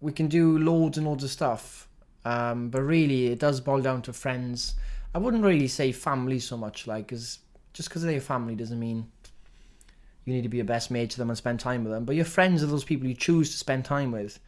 we 0.00 0.12
can 0.12 0.28
do 0.28 0.58
loads 0.58 0.98
and 0.98 1.06
loads 1.06 1.24
of 1.24 1.30
stuff. 1.30 1.88
Um, 2.24 2.68
but 2.68 2.82
really, 2.82 3.28
it 3.28 3.38
does 3.38 3.60
boil 3.60 3.80
down 3.80 4.02
to 4.02 4.12
friends. 4.12 4.74
I 5.14 5.18
wouldn't 5.18 5.44
really 5.44 5.68
say 5.68 5.90
family 5.90 6.38
so 6.38 6.56
much, 6.56 6.86
like, 6.86 7.08
cause 7.08 7.38
just 7.72 7.88
because 7.88 8.02
they're 8.02 8.12
your 8.12 8.20
family 8.20 8.54
doesn't 8.54 8.78
mean 8.78 9.10
you 10.24 10.34
need 10.34 10.42
to 10.42 10.48
be 10.48 10.58
your 10.58 10.66
best 10.66 10.90
mate 10.90 11.10
to 11.10 11.18
them 11.18 11.30
and 11.30 11.36
spend 11.36 11.58
time 11.58 11.84
with 11.84 11.92
them. 11.92 12.04
But 12.04 12.16
your 12.16 12.24
friends 12.24 12.62
are 12.62 12.66
those 12.66 12.84
people 12.84 13.08
you 13.08 13.14
choose 13.14 13.50
to 13.50 13.56
spend 13.56 13.84
time 13.84 14.12
with. 14.12 14.38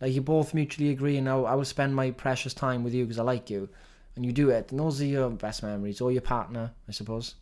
Like 0.00 0.12
you 0.12 0.22
both 0.22 0.54
mutually 0.54 0.90
agree, 0.90 1.16
and 1.16 1.28
I 1.28 1.54
will 1.54 1.64
spend 1.64 1.94
my 1.94 2.12
precious 2.12 2.54
time 2.54 2.84
with 2.84 2.94
you 2.94 3.04
because 3.04 3.18
I 3.18 3.24
like 3.24 3.50
you, 3.50 3.68
and 4.16 4.24
you 4.24 4.32
do 4.32 4.50
it. 4.50 4.70
And 4.70 4.78
those 4.78 5.00
are 5.00 5.06
your 5.06 5.28
best 5.30 5.62
memories, 5.62 6.00
or 6.00 6.12
your 6.12 6.22
partner, 6.22 6.72
I 6.88 6.92
suppose. 6.92 7.34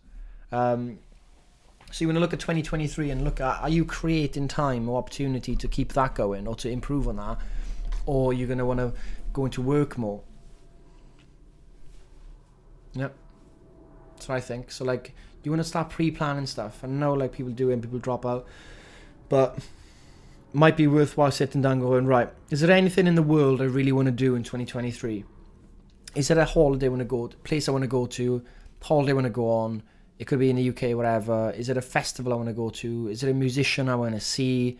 Um, 0.50 0.98
so 1.92 2.02
you 2.02 2.08
want 2.08 2.16
to 2.16 2.20
look 2.20 2.32
at 2.32 2.40
2023 2.40 3.10
and 3.10 3.24
look 3.24 3.40
at 3.40 3.60
are 3.60 3.68
you 3.68 3.84
creating 3.84 4.48
time 4.48 4.88
or 4.88 4.98
opportunity 4.98 5.54
to 5.54 5.68
keep 5.68 5.92
that 5.92 6.14
going 6.14 6.48
or 6.48 6.56
to 6.56 6.68
improve 6.68 7.08
on 7.08 7.16
that, 7.16 7.38
or 8.06 8.32
you're 8.32 8.48
going 8.48 8.58
to 8.58 8.64
want 8.64 8.80
to 8.80 8.92
go 9.32 9.44
into 9.44 9.60
work 9.60 9.98
more. 9.98 10.22
Yep, 12.94 13.14
that's 14.16 14.28
what 14.28 14.37
I 14.37 14.40
think. 14.40 14.70
So 14.70 14.85
like 14.85 15.14
you 15.42 15.50
want 15.50 15.62
to 15.62 15.68
start 15.68 15.90
pre-planning 15.90 16.46
stuff. 16.46 16.80
I 16.82 16.87
know 16.88 17.12
like 17.12 17.32
people 17.32 17.52
do 17.52 17.70
and 17.70 17.82
people 17.82 17.99
drop 17.99 18.25
out, 18.26 18.46
but 19.28 19.58
might 20.52 20.76
be 20.76 20.87
worthwhile 20.87 21.30
sitting 21.30 21.61
down 21.61 21.80
going 21.80 22.06
right. 22.06 22.30
Is 22.50 22.61
there 22.61 22.70
anything 22.70 23.06
in 23.06 23.14
the 23.14 23.23
world 23.23 23.61
I 23.61 23.64
really 23.64 23.92
want 23.92 24.06
to 24.06 24.12
do 24.12 24.35
in 24.35 24.42
2023? 24.42 25.25
Is 26.14 26.28
there 26.28 26.38
a 26.38 26.44
holiday 26.46 26.87
I 26.87 26.88
want 26.88 27.00
to 27.00 27.04
go, 27.04 27.28
place 27.44 27.68
I 27.68 27.73
want 27.73 27.82
to 27.82 27.88
go 27.88 28.06
to, 28.06 28.42
holiday 28.82 29.12
I 29.12 29.14
want 29.14 29.26
to 29.26 29.30
go 29.30 29.50
on? 29.50 29.82
It 30.18 30.26
could 30.26 30.38
be 30.38 30.49
in 30.49 30.56
the 30.56 30.70
UK, 30.70 30.96
whatever. 30.96 31.50
Is 31.50 31.68
it 31.68 31.76
a 31.76 31.82
festival 31.82 32.32
I 32.32 32.37
want 32.37 32.49
to 32.49 32.54
go 32.54 32.70
to? 32.70 33.08
Is 33.08 33.23
it 33.23 33.28
a 33.28 33.35
musician 33.35 33.90
I 33.90 33.96
want 33.96 34.14
to 34.14 34.20
see? 34.20 34.78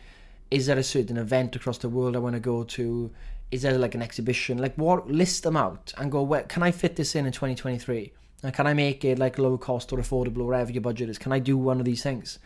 Is 0.50 0.66
there 0.66 0.78
a 0.78 0.83
certain 0.83 1.19
event 1.19 1.55
across 1.57 1.78
the 1.78 1.90
world 1.90 2.16
I 2.16 2.21
want 2.21 2.35
to 2.35 2.40
go 2.40 2.64
to? 2.64 3.11
Is 3.50 3.62
there 3.62 3.76
like 3.76 3.95
an 3.95 4.02
exhibition? 4.02 4.59
Like 4.59 4.75
what? 4.76 5.11
List 5.11 5.43
them 5.43 5.57
out 5.57 5.93
and 5.99 6.11
go. 6.11 6.23
Where 6.23 6.43
can 6.45 6.62
I 6.62 6.71
fit 6.71 6.97
this 6.97 7.14
in 7.14 7.26
in 7.26 7.33
2023? 7.33 8.12
And 8.43 8.52
can 8.55 8.66
I 8.66 8.75
make 8.75 9.05
it 9.05 9.19
like 9.19 9.38
low 9.38 9.57
cost 9.59 9.93
or 9.93 9.99
affordable, 9.99 10.40
or 10.40 10.47
whatever 10.47 10.73
your 10.73 10.83
budget 10.83 11.09
is? 11.09 11.19
Can 11.19 11.33
I 11.33 11.38
do 11.38 11.57
one 11.57 11.78
of 11.78 11.85
these 11.85 12.02
things? 12.02 12.38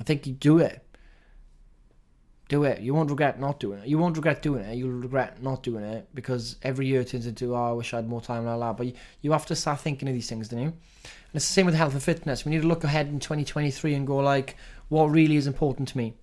I 0.00 0.04
think 0.04 0.26
you 0.26 0.32
do 0.32 0.58
it. 0.58 0.84
Do 2.48 2.64
it. 2.64 2.80
You 2.80 2.92
won't 2.92 3.10
regret 3.10 3.40
not 3.40 3.60
doing 3.60 3.78
it. 3.78 3.86
You 3.86 3.98
won't 3.98 4.16
regret 4.16 4.42
doing 4.42 4.64
it. 4.64 4.76
You'll 4.76 4.90
regret 4.90 5.42
not 5.42 5.62
doing 5.62 5.84
it 5.84 6.08
because 6.12 6.56
every 6.62 6.86
year 6.86 7.04
turns 7.04 7.26
into, 7.26 7.54
oh, 7.54 7.70
I 7.70 7.72
wish 7.72 7.94
I 7.94 7.96
had 7.96 8.08
more 8.08 8.20
time, 8.20 8.42
blah, 8.42 8.56
blah. 8.56 8.72
But 8.72 8.88
you, 8.88 8.92
you 9.22 9.32
have 9.32 9.46
to 9.46 9.56
start 9.56 9.80
thinking 9.80 10.08
of 10.08 10.14
these 10.14 10.28
things, 10.28 10.48
don't 10.48 10.60
you? 10.60 10.66
And 10.66 10.74
it's 11.34 11.46
the 11.46 11.52
same 11.52 11.66
with 11.66 11.74
health 11.74 11.94
and 11.94 12.02
fitness. 12.02 12.44
We 12.44 12.50
need 12.50 12.62
to 12.62 12.68
look 12.68 12.84
ahead 12.84 13.06
in 13.06 13.20
2023 13.20 13.94
and 13.94 14.06
go, 14.06 14.18
like, 14.18 14.56
what 14.88 15.04
really 15.04 15.36
is 15.36 15.46
important 15.46 15.88
to 15.88 15.96
me? 15.96 16.14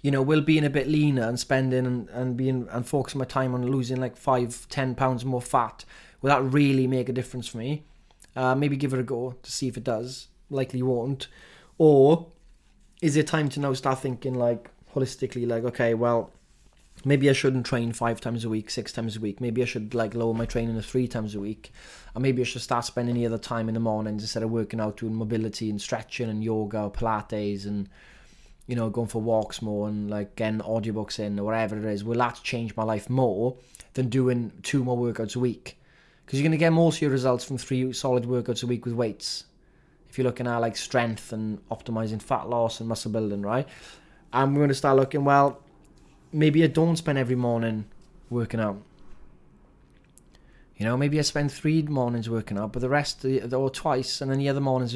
You 0.00 0.10
know, 0.10 0.22
will 0.22 0.40
being 0.40 0.64
a 0.64 0.70
bit 0.70 0.86
leaner 0.86 1.28
and 1.28 1.38
spending 1.40 1.84
and, 1.84 2.08
and 2.10 2.36
being 2.36 2.68
and 2.70 2.86
focusing 2.86 3.18
my 3.18 3.24
time 3.24 3.54
on 3.54 3.66
losing 3.66 4.00
like 4.00 4.16
five, 4.16 4.66
ten 4.68 4.94
pounds 4.94 5.24
more 5.24 5.42
fat, 5.42 5.84
will 6.22 6.28
that 6.28 6.42
really 6.42 6.86
make 6.86 7.08
a 7.08 7.12
difference 7.12 7.48
for 7.48 7.58
me? 7.58 7.84
Uh, 8.36 8.54
maybe 8.54 8.76
give 8.76 8.92
it 8.92 9.00
a 9.00 9.02
go 9.02 9.34
to 9.42 9.50
see 9.50 9.66
if 9.66 9.76
it 9.76 9.84
does. 9.84 10.28
Likely 10.50 10.82
won't. 10.82 11.26
Or 11.78 12.28
is 13.02 13.16
it 13.16 13.26
time 13.26 13.48
to 13.50 13.60
now 13.60 13.72
start 13.74 13.98
thinking 13.98 14.34
like 14.34 14.70
holistically, 14.94 15.46
like, 15.48 15.64
okay, 15.64 15.94
well, 15.94 16.30
maybe 17.04 17.28
I 17.30 17.32
shouldn't 17.32 17.66
train 17.66 17.92
five 17.92 18.20
times 18.20 18.44
a 18.44 18.48
week, 18.48 18.70
six 18.70 18.92
times 18.92 19.16
a 19.16 19.20
week. 19.20 19.40
Maybe 19.40 19.62
I 19.62 19.66
should 19.66 19.94
like 19.94 20.14
lower 20.14 20.34
my 20.34 20.46
training 20.46 20.76
to 20.76 20.82
three 20.82 21.08
times 21.08 21.34
a 21.34 21.40
week. 21.40 21.72
And 22.14 22.22
maybe 22.22 22.42
I 22.42 22.44
should 22.44 22.62
start 22.62 22.84
spending 22.84 23.14
the 23.14 23.26
other 23.26 23.38
time 23.38 23.68
in 23.68 23.74
the 23.74 23.80
mornings 23.80 24.22
instead 24.22 24.42
of 24.42 24.50
working 24.50 24.80
out 24.80 24.98
doing 24.98 25.14
mobility 25.14 25.70
and 25.70 25.80
stretching 25.80 26.28
and 26.30 26.42
yoga 26.42 26.82
or 26.82 26.92
Pilates 26.92 27.66
and 27.66 27.88
you 28.68 28.76
know, 28.76 28.90
going 28.90 29.08
for 29.08 29.20
walks 29.20 29.62
more 29.62 29.88
and 29.88 30.10
like 30.10 30.36
getting 30.36 30.60
audiobooks 30.60 31.18
in 31.18 31.40
or 31.40 31.44
whatever 31.44 31.76
it 31.76 31.84
is. 31.86 32.04
Will 32.04 32.18
that 32.18 32.38
change 32.44 32.76
my 32.76 32.84
life 32.84 33.08
more 33.08 33.56
than 33.94 34.10
doing 34.10 34.52
two 34.62 34.84
more 34.84 34.96
workouts 34.96 35.34
a 35.34 35.38
week? 35.38 35.80
Because 36.24 36.38
you're 36.38 36.44
going 36.44 36.52
to 36.52 36.58
get 36.58 36.74
most 36.74 36.96
of 36.96 37.02
your 37.02 37.10
results 37.10 37.44
from 37.44 37.56
three 37.56 37.90
solid 37.94 38.24
workouts 38.24 38.62
a 38.62 38.66
week 38.66 38.84
with 38.84 38.92
weights. 38.92 39.44
If 40.10 40.18
you're 40.18 40.26
looking 40.26 40.46
at 40.46 40.58
like 40.58 40.76
strength 40.76 41.32
and 41.32 41.66
optimizing 41.70 42.20
fat 42.20 42.50
loss 42.50 42.80
and 42.80 42.88
muscle 42.88 43.10
building, 43.10 43.40
right? 43.40 43.66
And 44.34 44.52
we're 44.52 44.60
going 44.60 44.68
to 44.68 44.74
start 44.74 44.96
looking, 44.96 45.24
well, 45.24 45.62
maybe 46.30 46.62
I 46.62 46.66
don't 46.66 46.96
spend 46.96 47.16
every 47.16 47.36
morning 47.36 47.86
working 48.28 48.60
out. 48.60 48.82
You 50.76 50.84
know, 50.84 50.98
maybe 50.98 51.18
I 51.18 51.22
spend 51.22 51.50
three 51.50 51.80
mornings 51.82 52.28
working 52.28 52.58
out, 52.58 52.72
but 52.72 52.80
the 52.82 52.88
rest, 52.90 53.24
or 53.24 53.70
twice, 53.70 54.20
and 54.20 54.30
then 54.30 54.38
the 54.38 54.50
other 54.50 54.60
mornings, 54.60 54.94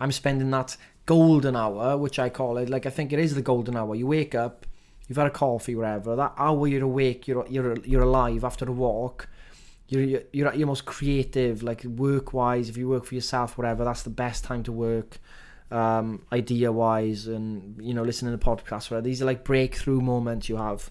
I'm 0.00 0.12
spending 0.12 0.50
that 0.50 0.76
golden 1.06 1.56
hour, 1.56 1.96
which 1.96 2.18
I 2.18 2.28
call 2.28 2.58
it. 2.58 2.68
Like 2.68 2.86
I 2.86 2.90
think 2.90 3.12
it 3.12 3.18
is 3.18 3.34
the 3.34 3.42
golden 3.42 3.76
hour. 3.76 3.94
You 3.94 4.06
wake 4.06 4.34
up, 4.34 4.66
you've 5.06 5.18
had 5.18 5.26
a 5.26 5.30
coffee, 5.30 5.74
whatever. 5.74 6.16
That 6.16 6.34
hour 6.36 6.66
you're 6.66 6.84
awake, 6.84 7.28
you're 7.28 7.46
you're 7.48 7.76
you're 7.84 8.02
alive 8.02 8.44
after 8.44 8.66
a 8.66 8.72
walk. 8.72 9.28
You're 9.88 10.22
you're 10.32 10.48
at 10.48 10.56
your 10.56 10.66
most 10.66 10.86
creative, 10.86 11.62
like 11.62 11.84
work 11.84 12.32
wise. 12.32 12.68
If 12.68 12.76
you 12.76 12.88
work 12.88 13.04
for 13.04 13.14
yourself, 13.14 13.58
whatever, 13.58 13.84
that's 13.84 14.02
the 14.02 14.10
best 14.10 14.44
time 14.44 14.62
to 14.64 14.72
work 14.72 15.18
um, 15.70 16.24
idea 16.32 16.70
wise 16.70 17.26
and 17.26 17.80
you 17.82 17.94
know 17.94 18.02
listening 18.02 18.36
to 18.36 18.44
podcasts 18.44 18.90
where 18.90 19.00
these 19.00 19.20
are 19.22 19.24
like 19.24 19.44
breakthrough 19.44 20.00
moments 20.00 20.48
you 20.48 20.56
have 20.56 20.90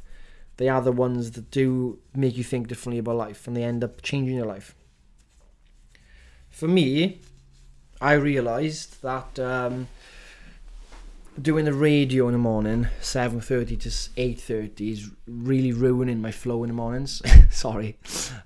they 0.57 0.67
are 0.67 0.81
the 0.81 0.91
ones 0.91 1.31
that 1.31 1.49
do 1.51 1.99
make 2.13 2.35
you 2.35 2.43
think 2.43 2.67
differently 2.67 2.99
about 2.99 3.15
life 3.15 3.47
and 3.47 3.55
they 3.55 3.63
end 3.63 3.83
up 3.83 4.01
changing 4.01 4.35
your 4.35 4.45
life 4.45 4.75
for 6.49 6.67
me 6.67 7.21
i 8.01 8.13
realized 8.13 9.01
that 9.01 9.39
um, 9.39 9.87
doing 11.41 11.65
the 11.65 11.73
radio 11.73 12.27
in 12.27 12.33
the 12.33 12.37
morning 12.37 12.87
7.30 13.01 13.79
to 13.79 13.89
8.30 13.89 14.91
is 14.91 15.09
really 15.27 15.71
ruining 15.71 16.21
my 16.21 16.31
flow 16.31 16.63
in 16.63 16.69
the 16.69 16.73
mornings 16.73 17.21
sorry 17.49 17.97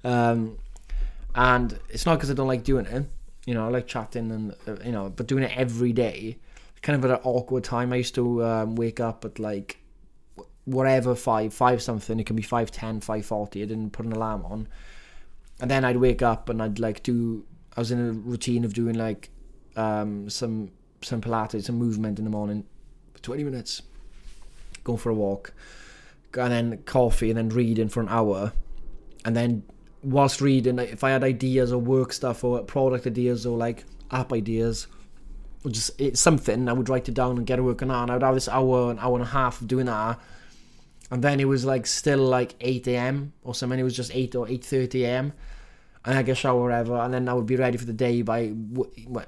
um, 0.04 0.58
and 1.36 1.80
it's 1.89 2.06
not 2.06 2.16
because 2.16 2.32
i 2.32 2.34
don't 2.34 2.48
like 2.48 2.63
doing 2.63 2.86
it 2.86 3.06
you 3.48 3.54
know, 3.54 3.66
I 3.66 3.70
like 3.70 3.88
chatting 3.88 4.30
and 4.30 4.56
uh, 4.68 4.75
you 4.84 4.92
know, 4.92 5.10
but 5.10 5.25
doing 5.25 5.44
it 5.44 5.58
every 5.58 5.94
day, 5.94 6.38
kind 6.82 7.01
of 7.01 7.10
at 7.10 7.18
an 7.18 7.24
awkward 7.24 7.63
time. 7.63 7.94
I 7.94 7.96
used 7.96 8.13
to 8.16 8.44
um, 8.44 8.75
wake 8.75 9.00
up 9.00 9.24
at 9.24 9.39
like 9.39 9.77
whatever 10.66 11.16
five 11.16 11.54
five 11.54 11.82
something. 11.82 12.20
It 12.20 12.25
can 12.25 12.36
be 12.36 12.42
five 12.42 12.72
ten, 12.72 13.00
five 13.00 13.25
forty. 13.25 13.63
I 13.63 13.66
didn't 13.66 13.92
put 13.92 14.06
an 14.06 14.12
alarm 14.12 14.44
on, 14.46 14.68
and 15.62 15.72
then 15.72 15.86
I'd 15.86 15.96
wake 15.96 16.22
up 16.22 16.50
and 16.50 16.62
I'd 16.62 16.77
like 16.77 17.04
do. 17.04 17.46
I 17.77 17.80
was 17.80 17.89
in 17.89 18.06
a 18.06 18.12
routine 18.12 18.66
of 18.66 18.74
doing 18.74 18.96
like 18.96 19.30
um, 19.77 20.29
some 20.29 20.72
some 21.01 21.22
Pilates, 21.22 21.63
some 21.63 21.77
movement 21.77 22.19
in 22.19 22.25
the 22.25 22.31
morning 22.31 22.65
for 23.13 23.19
twenty 23.19 23.43
minutes, 23.43 23.81
going 24.84 24.98
for 24.98 25.10
a 25.10 25.13
walk, 25.13 25.53
and 26.38 26.51
then 26.51 26.84
coffee, 26.86 27.29
and 27.29 27.38
then 27.38 27.50
reading 27.50 27.88
for 27.88 28.01
an 28.01 28.10
hour, 28.10 28.51
and 29.24 29.36
then 29.36 29.63
whilst 30.03 30.41
reading, 30.41 30.79
if 30.79 31.03
I 31.03 31.12
had 31.12 31.24
ideas 31.24 31.72
or 31.72 31.79
work 31.79 32.13
stuff 32.13 32.43
or 32.43 32.62
product 32.63 33.07
ideas 33.07 33.46
or 33.46 33.57
like 33.57 33.84
app 34.12 34.31
ideas, 34.34 34.88
or 35.63 35.72
just 35.72 36.00
it's 36.00 36.19
something, 36.19 36.67
I 36.69 36.74
would 36.74 36.89
write 36.89 37.10
it 37.10 37.15
down 37.15 37.38
and 37.38 37.46
get 37.46 37.62
working 37.63 37.91
on. 37.91 38.10
I 38.10 38.13
would 38.13 38.24
have 38.24 38.36
this 38.36 38.48
hour, 38.48 38.91
an 38.91 39.00
hour 39.00 39.15
and 39.15 39.24
a 39.24 39.27
half 39.29 39.62
of 39.62 39.67
doing 39.67 39.86
that. 39.88 40.19
And 41.10 41.24
then 41.24 41.39
it 41.39 41.46
was 41.46 41.63
like 41.63 41.88
still 41.88 42.19
like 42.19 42.55
8 42.60 42.88
a.m. 42.88 43.34
or 43.43 43.55
something. 43.55 43.79
It 43.79 43.84
was 43.84 43.96
just 43.96 44.13
8 44.13 44.36
or 44.36 44.48
8.30 44.48 45.03
a.m. 45.03 45.34
And 46.07 46.17
I 46.17 46.23
get 46.23 46.31
a 46.31 46.35
shower 46.35 46.63
whatever. 46.63 46.95
And 46.95 47.13
then 47.13 47.29
I 47.29 47.33
would 47.33 47.45
be 47.45 47.57
ready 47.57 47.77
for 47.77 47.85
the 47.85 47.93
day 47.93 48.23
by 48.23 48.53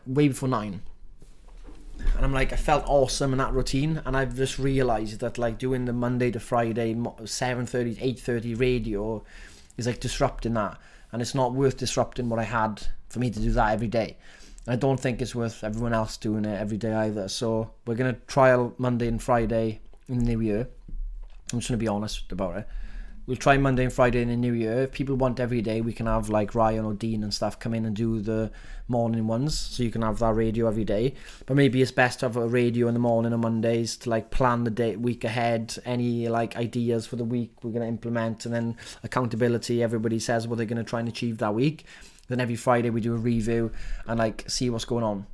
way 0.07 0.29
before 0.29 0.49
9. 0.49 0.81
And 2.15 2.25
I'm 2.25 2.33
like, 2.33 2.53
I 2.53 2.55
felt 2.55 2.85
awesome 2.87 3.33
in 3.33 3.37
that 3.37 3.53
routine. 3.53 4.01
And 4.05 4.17
I've 4.17 4.35
just 4.35 4.57
realised 4.57 5.19
that 5.19 5.37
like 5.37 5.59
doing 5.59 5.85
the 5.85 5.93
Monday 5.93 6.31
to 6.31 6.39
Friday, 6.39 6.95
7.30, 6.95 7.97
8.30 7.97 8.59
radio 8.59 9.23
is 9.77 9.87
like 9.87 9.99
disrupting 9.99 10.53
that, 10.55 10.77
and 11.11 11.21
it's 11.21 11.33
not 11.33 11.53
worth 11.53 11.77
disrupting 11.77 12.29
what 12.29 12.39
I 12.39 12.43
had 12.43 12.85
for 13.07 13.19
me 13.19 13.29
to 13.29 13.39
do 13.39 13.51
that 13.51 13.71
every 13.71 13.87
day. 13.87 14.17
And 14.65 14.73
I 14.73 14.75
don't 14.75 14.99
think 14.99 15.21
it's 15.21 15.33
worth 15.33 15.63
everyone 15.63 15.93
else 15.93 16.17
doing 16.17 16.45
it 16.45 16.59
every 16.59 16.77
day 16.77 16.93
either. 16.93 17.29
So 17.29 17.71
we're 17.85 17.95
gonna 17.95 18.17
trial 18.27 18.73
Monday 18.77 19.07
and 19.07 19.23
Friday 19.23 19.79
in 20.07 20.19
the 20.19 20.25
new 20.25 20.41
year. 20.41 20.67
I'm 21.51 21.59
just 21.59 21.69
gonna 21.69 21.77
be 21.77 21.87
honest 21.87 22.31
about 22.31 22.57
it 22.57 22.67
we'll 23.29 23.37
try 23.37 23.59
Monday 23.59 23.83
and 23.83 23.93
Friday 23.93 24.23
in 24.23 24.29
the 24.29 24.35
new 24.35 24.53
year. 24.53 24.81
If 24.81 24.91
people 24.91 25.15
want 25.15 25.39
every 25.39 25.61
day, 25.61 25.81
we 25.81 25.93
can 25.93 26.07
have 26.07 26.29
like 26.29 26.55
Ryan 26.55 26.83
or 26.83 26.95
Dean 26.95 27.21
and 27.21 27.31
stuff 27.31 27.59
come 27.59 27.75
in 27.75 27.85
and 27.85 27.95
do 27.95 28.19
the 28.19 28.49
morning 28.87 29.27
ones, 29.27 29.55
so 29.55 29.83
you 29.83 29.91
can 29.91 30.01
have 30.01 30.17
that 30.17 30.33
radio 30.33 30.67
every 30.67 30.83
day. 30.83 31.13
But 31.45 31.55
maybe 31.55 31.79
it's 31.79 31.91
best 31.91 32.21
to 32.21 32.25
have 32.25 32.37
a 32.37 32.47
radio 32.47 32.87
in 32.87 32.95
the 32.95 32.99
morning 32.99 33.31
on 33.31 33.41
Mondays 33.41 33.97
to 33.97 34.09
like 34.09 34.31
plan 34.31 34.63
the 34.63 34.71
day 34.71 34.95
week 34.95 35.23
ahead, 35.23 35.77
any 35.85 36.27
like 36.27 36.57
ideas 36.57 37.05
for 37.05 37.17
the 37.17 37.23
week 37.23 37.51
we're 37.61 37.69
gonna 37.71 37.85
implement, 37.85 38.47
and 38.47 38.53
then 38.53 38.75
accountability. 39.03 39.83
Everybody 39.83 40.17
says 40.17 40.47
what 40.47 40.57
they're 40.57 40.65
gonna 40.65 40.83
try 40.83 40.99
and 40.99 41.07
achieve 41.07 41.37
that 41.37 41.53
week. 41.53 41.85
Then 42.29 42.39
every 42.39 42.55
Friday 42.55 42.89
we 42.89 42.99
do 42.99 43.13
a 43.13 43.17
review 43.17 43.71
and 44.07 44.17
like 44.17 44.43
see 44.47 44.71
what's 44.71 44.85
going 44.85 45.03
on 45.03 45.27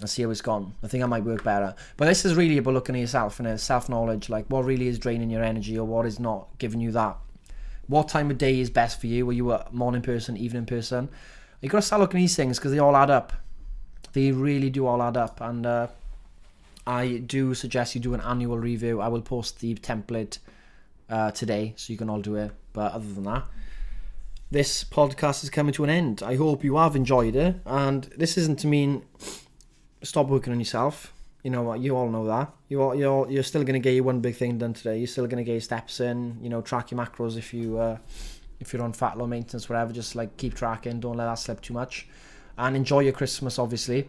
and 0.00 0.08
see 0.08 0.22
how 0.22 0.30
it's 0.30 0.40
gone. 0.40 0.74
I 0.82 0.88
think 0.88 1.04
I 1.04 1.06
might 1.06 1.24
work 1.24 1.44
better. 1.44 1.74
But 1.98 2.06
this 2.06 2.24
is 2.24 2.34
really 2.34 2.56
about 2.56 2.72
looking 2.72 2.94
at 2.94 3.00
yourself 3.00 3.40
and 3.40 3.46
uh, 3.46 3.58
self 3.58 3.90
knowledge, 3.90 4.30
like 4.30 4.46
what 4.46 4.64
really 4.64 4.88
is 4.88 4.98
draining 4.98 5.28
your 5.28 5.44
energy 5.44 5.78
or 5.78 5.86
what 5.86 6.06
is 6.06 6.18
not 6.18 6.48
giving 6.56 6.80
you 6.80 6.92
that 6.92 7.18
what 7.88 8.08
time 8.08 8.30
of 8.30 8.38
day 8.38 8.60
is 8.60 8.70
best 8.70 9.00
for 9.00 9.06
you? 9.06 9.28
Are 9.28 9.32
you 9.32 9.52
a 9.52 9.66
morning 9.72 10.02
person, 10.02 10.36
evening 10.36 10.66
person? 10.66 11.08
You 11.60 11.68
got 11.68 11.78
to 11.78 11.82
start 11.82 12.00
looking 12.00 12.18
at 12.18 12.22
these 12.22 12.36
things 12.36 12.58
because 12.58 12.72
they 12.72 12.78
all 12.78 12.96
add 12.96 13.10
up. 13.10 13.32
They 14.12 14.32
really 14.32 14.70
do 14.70 14.86
all 14.86 15.02
add 15.02 15.16
up, 15.16 15.40
and 15.40 15.66
uh, 15.66 15.88
I 16.86 17.18
do 17.18 17.54
suggest 17.54 17.94
you 17.94 18.00
do 18.00 18.14
an 18.14 18.20
annual 18.20 18.58
review. 18.58 19.00
I 19.00 19.08
will 19.08 19.22
post 19.22 19.60
the 19.60 19.74
template 19.74 20.38
uh, 21.10 21.30
today, 21.32 21.74
so 21.76 21.92
you 21.92 21.98
can 21.98 22.08
all 22.08 22.20
do 22.20 22.36
it. 22.36 22.52
But 22.72 22.92
other 22.92 23.12
than 23.12 23.24
that, 23.24 23.44
this 24.50 24.84
podcast 24.84 25.44
is 25.44 25.50
coming 25.50 25.72
to 25.74 25.84
an 25.84 25.90
end. 25.90 26.22
I 26.22 26.36
hope 26.36 26.64
you 26.64 26.76
have 26.76 26.96
enjoyed 26.96 27.36
it, 27.36 27.56
and 27.66 28.04
this 28.16 28.38
isn't 28.38 28.58
to 28.60 28.66
mean 28.66 29.02
stop 30.02 30.28
working 30.28 30.52
on 30.52 30.58
yourself. 30.58 31.12
You 31.46 31.52
know 31.52 31.62
what? 31.62 31.78
You 31.78 31.96
all 31.96 32.08
know 32.08 32.26
that. 32.26 32.50
You 32.68 32.82
all, 32.82 32.92
you're 32.92 33.30
you're 33.30 33.44
still 33.44 33.62
gonna 33.62 33.78
get 33.78 33.94
your 33.94 34.02
one 34.02 34.18
big 34.18 34.34
thing 34.34 34.58
done 34.58 34.72
today. 34.74 34.98
You're 34.98 35.06
still 35.06 35.28
gonna 35.28 35.44
get 35.44 35.52
your 35.52 35.60
steps 35.60 36.00
in. 36.00 36.36
You 36.42 36.48
know, 36.48 36.60
track 36.60 36.90
your 36.90 36.98
macros 36.98 37.36
if 37.36 37.54
you 37.54 37.78
uh, 37.78 37.98
if 38.58 38.72
you're 38.72 38.82
on 38.82 38.92
fat 38.92 39.16
low 39.16 39.28
maintenance, 39.28 39.68
whatever. 39.68 39.92
Just 39.92 40.16
like 40.16 40.36
keep 40.38 40.56
tracking. 40.56 40.98
Don't 40.98 41.16
let 41.16 41.26
that 41.26 41.38
slip 41.38 41.60
too 41.60 41.72
much, 41.72 42.08
and 42.58 42.74
enjoy 42.74 42.98
your 42.98 43.12
Christmas. 43.12 43.60
Obviously, 43.60 44.08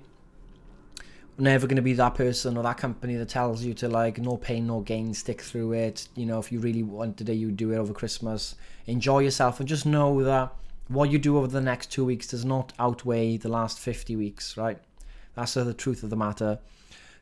never 1.38 1.67
gonna 1.67 1.84
be 1.84 1.94
that 1.94 2.15
person 2.15 2.58
or 2.58 2.63
that 2.63 2.77
company 2.77 3.13
that 3.17 3.29
tells 3.29 3.63
you 3.63 3.75
to 3.75 3.88
like 3.88 4.17
no 4.17 4.38
pain, 4.38 4.65
no 4.65 4.79
gain, 4.79 5.13
stick 5.13 5.39
through 5.41 5.74
it. 5.74 6.08
You 6.15 6.25
know, 6.25 6.39
if 6.39 6.51
you 6.51 6.60
really 6.60 6.82
wanted 6.82 7.29
it, 7.29 7.36
you 7.36 7.51
do 7.51 7.72
it 7.72 7.77
over 7.77 7.94
Christmas. 7.94 8.56
Enjoy 8.88 9.20
yourself 9.20 9.60
and 9.60 9.70
just 9.70 9.86
know 9.86 10.24
that 10.24 10.56
what 10.88 11.12
you 11.12 11.20
do 11.20 11.38
over 11.38 11.46
the 11.46 11.62
next 11.62 11.91
two 11.91 12.03
weeks 12.03 12.25
does 12.25 12.46
not 12.46 12.74
outweigh 12.79 13.38
the 13.38 13.50
last 13.50 13.77
50 13.77 14.15
weeks, 14.15 14.58
right? 14.58 14.79
That's 15.36 15.53
the 15.53 15.75
truth 15.75 16.01
of 16.01 16.10
the 16.10 16.15
matter. 16.15 16.58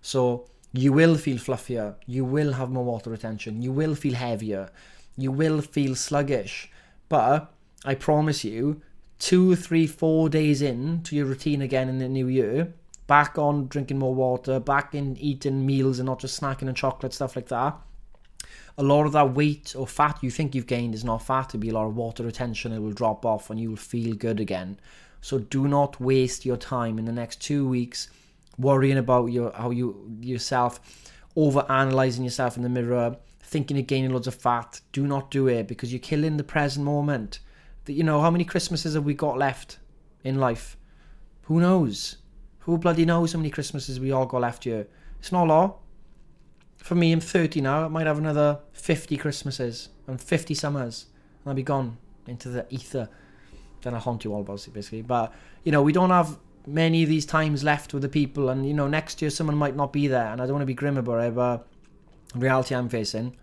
So 0.06 0.46
you 0.72 0.94
will 0.94 1.16
feel 1.16 1.38
fluffier, 1.38 1.96
you 2.06 2.24
will 2.24 2.54
have 2.54 2.70
more 2.70 2.86
water 2.86 3.10
retention, 3.10 3.64
you 3.64 3.72
will 3.72 3.96
feel 3.96 4.14
heavier, 4.14 4.70
you 5.18 5.32
will 5.32 5.62
feel 5.62 5.96
sluggish. 5.96 6.70
But 7.10 7.52
I 7.84 7.96
promise 7.96 8.46
you, 8.46 8.82
two, 9.18 9.56
three, 9.56 9.88
four 9.88 10.30
days 10.30 10.62
in 10.62 11.02
to 11.06 11.16
your 11.16 11.26
routine 11.26 11.64
again 11.64 11.90
in 11.90 11.98
the 11.98 12.08
new 12.08 12.28
year, 12.28 12.72
back 13.08 13.40
on 13.40 13.66
drinking 13.66 13.98
more 13.98 14.14
water, 14.14 14.60
back 14.60 14.94
in 14.94 15.18
eating 15.18 15.66
meals 15.66 15.98
and 15.98 16.06
not 16.06 16.20
just 16.20 16.40
snacking 16.40 16.68
and 16.68 16.78
chocolate, 16.78 17.12
stuff 17.12 17.36
like 17.36 17.48
that. 17.48 17.76
a 18.78 18.84
lot 18.84 19.08
of 19.08 19.14
that 19.14 19.34
weight 19.34 19.74
or 19.76 19.88
fat 19.88 20.20
you 20.22 20.30
think 20.30 20.54
you've 20.54 20.68
gained 20.68 20.94
is 20.94 21.04
not 21.04 21.26
fat. 21.26 21.50
It'll 21.50 21.60
be 21.62 21.70
a 21.70 21.74
lot 21.74 21.88
of 21.88 21.96
water 21.96 22.24
retention. 22.24 22.72
It 22.72 22.80
will 22.80 22.92
drop 22.92 23.26
off 23.26 23.50
and 23.50 23.60
you 23.60 23.70
will 23.70 23.78
feel 23.78 24.14
good 24.14 24.40
again. 24.40 24.78
So 25.22 25.40
do 25.40 25.68
not 25.68 26.00
waste 26.00 26.46
your 26.46 26.58
time 26.58 27.00
in 27.00 27.06
the 27.06 27.12
next 27.12 27.42
two 27.42 27.68
weeks 27.68 28.10
worrying 28.58 28.98
about 28.98 29.28
your 29.28 29.52
how 29.54 29.72
you 29.72 30.18
yourself, 30.22 30.80
over 31.36 31.66
analyzing 31.70 32.24
yourself 32.24 32.58
in 32.58 32.64
the 32.64 32.70
mirror, 32.70 33.18
thinking 33.42 33.78
you're 33.78 33.86
gaining 33.86 34.12
loads 34.12 34.28
of 34.28 34.36
fat. 34.36 34.82
Do 34.92 35.06
not 35.06 35.32
do 35.32 35.48
it 35.48 35.68
because 35.68 35.92
you're 35.92 36.00
killing 36.00 36.38
the 36.38 36.44
present 36.44 36.86
moment. 36.86 37.40
That 37.86 37.94
you 37.94 38.04
know 38.04 38.22
how 38.22 38.32
many 38.32 38.46
Christmases 38.46 38.96
have 38.96 39.06
we 39.06 39.14
got 39.14 39.38
left 39.38 39.80
in 40.24 40.40
life? 40.40 40.78
Who 41.44 41.60
knows? 41.60 42.18
Who 42.60 42.78
bloody 42.80 43.06
knows 43.06 43.34
how 43.34 43.40
many 43.40 43.52
Christmases 43.52 44.00
we 44.00 44.12
all 44.12 44.26
got 44.26 44.42
left 44.42 44.64
here? 44.64 44.88
It's 45.20 45.32
not 45.32 45.46
a 45.46 45.50
lot. 45.50 45.78
For 46.78 46.96
me, 46.96 47.12
I'm 47.12 47.20
30 47.20 47.62
now. 47.62 47.86
I 47.86 47.88
might 47.88 48.08
have 48.08 48.18
another 48.18 48.60
50 48.74 49.18
Christmases 49.18 49.90
and 50.08 50.20
50 50.20 50.54
summers, 50.56 51.06
and 51.44 51.50
I'll 51.50 51.56
be 51.56 51.64
gone 51.64 51.98
into 52.28 52.50
the 52.50 52.66
ether. 52.72 53.10
Then 53.82 53.94
I 53.94 54.00
haunt 54.00 54.24
you 54.24 54.34
all, 54.34 54.44
basically. 54.44 55.04
But 55.04 55.32
you 55.64 55.72
know, 55.72 55.84
we 55.84 55.94
don't 55.94 56.10
have 56.10 56.40
many 56.68 57.04
of 57.04 57.10
these 57.10 57.26
times 57.26 57.64
left 57.64 57.94
with 57.94 58.02
the 58.02 58.10
people, 58.10 58.50
and 58.50 58.68
you 58.68 58.74
know, 58.74 58.88
next 58.88 59.22
year 59.22 59.30
someone 59.30 59.58
might 59.58 59.76
not 59.76 59.94
be 59.94 60.08
there, 60.08 60.32
and 60.32 60.42
I 60.42 60.46
don't 60.46 60.54
want 60.54 60.64
to 60.64 60.68
be 60.68 60.74
grim 60.74 60.98
about 60.98 61.24
it, 61.24 61.36
but 61.36 61.68
reality 62.36 62.76
I'm 62.76 62.90
facing, 62.90 63.36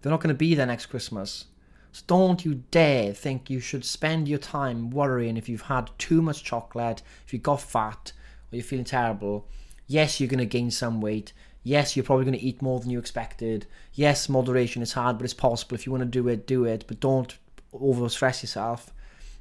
they're 0.00 0.10
not 0.10 0.20
going 0.20 0.34
to 0.34 0.38
be 0.38 0.54
there 0.54 0.66
next 0.66 0.86
Christmas. 0.86 1.46
So 1.92 2.04
don't 2.06 2.44
you 2.44 2.62
dare 2.70 3.14
think 3.14 3.48
you 3.48 3.60
should 3.60 3.84
spend 3.84 4.28
your 4.28 4.38
time 4.38 4.90
worrying 4.90 5.36
if 5.36 5.48
you've 5.48 5.62
had 5.62 5.90
too 5.98 6.20
much 6.20 6.44
chocolate, 6.44 7.02
if 7.26 7.32
you 7.32 7.38
got 7.38 7.60
fat, 7.60 8.12
or 8.52 8.56
you're 8.56 8.64
feeling 8.64 8.84
terrible. 8.84 9.48
Yes, 9.86 10.20
you're 10.20 10.28
going 10.28 10.38
to 10.38 10.46
gain 10.46 10.70
some 10.70 11.00
weight. 11.00 11.32
Yes, 11.62 11.96
you're 11.96 12.04
probably 12.04 12.24
going 12.24 12.38
to 12.38 12.44
eat 12.44 12.62
more 12.62 12.80
than 12.80 12.90
you 12.90 12.98
expected. 12.98 13.66
Yes, 13.94 14.28
moderation 14.28 14.82
is 14.82 14.92
hard, 14.92 15.18
but 15.18 15.24
it's 15.24 15.34
possible. 15.34 15.74
If 15.74 15.86
you 15.86 15.92
want 15.92 16.02
to 16.02 16.08
do 16.08 16.28
it, 16.28 16.46
do 16.46 16.64
it. 16.64 16.84
But 16.86 17.00
don't 17.00 17.36
over 17.72 18.08
stress 18.08 18.42
yourself. 18.42 18.92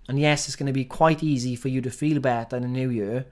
And 0.08 0.20
yes, 0.20 0.48
it's 0.48 0.56
going 0.56 0.68
to 0.68 0.74
be 0.74 0.86
quite 0.86 1.24
easy 1.24 1.56
for 1.56 1.70
you 1.70 1.82
to 1.82 1.90
feel 1.90 2.20
better 2.20 2.56
in 2.56 2.62
the 2.62 2.68
new 2.68 2.90
year 2.90 3.26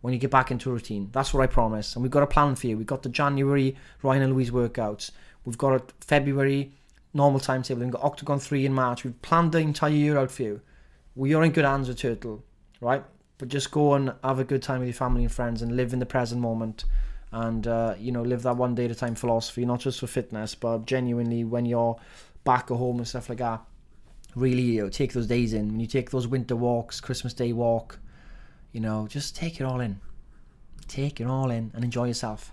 when 0.00 0.12
you 0.12 0.20
get 0.20 0.30
back 0.30 0.50
into 0.50 0.70
routine. 0.70 1.08
That's 1.12 1.34
what 1.34 1.42
I 1.42 1.46
promise. 1.46 1.94
And 1.94 2.02
we've 2.02 2.12
got 2.12 2.22
a 2.22 2.28
plan 2.28 2.54
for 2.54 2.68
you. 2.68 2.76
We've 2.76 2.86
got 2.86 3.02
the 3.02 3.08
January 3.08 3.76
Ryan 4.02 4.22
and 4.22 4.32
Louise 4.34 4.50
workouts. 4.50 5.10
We've 5.44 5.58
got 5.58 5.74
a 5.74 5.84
February 6.00 6.72
normal 7.14 7.40
timetable. 7.40 7.82
We've 7.82 7.92
got 7.92 8.02
Octagon 8.02 8.38
3 8.38 8.66
in 8.66 8.72
March. 8.72 9.04
We've 9.04 9.20
planned 9.22 9.52
the 9.52 9.58
entire 9.58 9.90
year 9.90 10.18
out 10.18 10.30
for 10.30 10.42
you. 10.42 10.60
We 11.14 11.34
are 11.34 11.42
in 11.42 11.52
good 11.52 11.64
hands 11.64 11.88
with 11.88 11.98
Turtle, 11.98 12.44
right? 12.80 13.04
But 13.38 13.48
just 13.48 13.70
go 13.70 13.94
and 13.94 14.14
have 14.22 14.38
a 14.38 14.44
good 14.44 14.62
time 14.62 14.78
with 14.78 14.88
your 14.88 14.94
family 14.94 15.24
and 15.24 15.32
friends 15.32 15.60
and 15.62 15.76
live 15.76 15.92
in 15.92 15.98
the 15.98 16.06
present 16.06 16.40
moment. 16.40 16.84
And, 17.32 17.66
uh, 17.66 17.94
you 17.98 18.12
know, 18.12 18.22
live 18.22 18.42
that 18.42 18.56
one 18.56 18.74
day 18.74 18.84
at 18.84 18.90
a 18.90 18.94
time 18.94 19.14
philosophy, 19.14 19.64
not 19.64 19.80
just 19.80 20.00
for 20.00 20.06
fitness, 20.06 20.54
but 20.54 20.86
genuinely 20.86 21.44
when 21.44 21.64
you're 21.66 21.98
back 22.44 22.70
at 22.70 22.76
home 22.76 22.98
and 22.98 23.08
stuff 23.08 23.28
like 23.28 23.38
that 23.38 23.62
really 24.34 24.62
you 24.62 24.82
know, 24.82 24.88
take 24.88 25.12
those 25.12 25.26
days 25.26 25.52
in. 25.52 25.68
When 25.68 25.80
you 25.80 25.86
take 25.86 26.10
those 26.10 26.26
winter 26.26 26.56
walks, 26.56 27.00
Christmas 27.00 27.34
Day 27.34 27.52
walk, 27.52 27.98
you 28.72 28.80
know, 28.80 29.06
just 29.08 29.36
take 29.36 29.60
it 29.60 29.64
all 29.64 29.80
in. 29.80 30.00
Take 30.88 31.20
it 31.20 31.26
all 31.26 31.50
in 31.50 31.70
and 31.74 31.84
enjoy 31.84 32.06
yourself. 32.06 32.52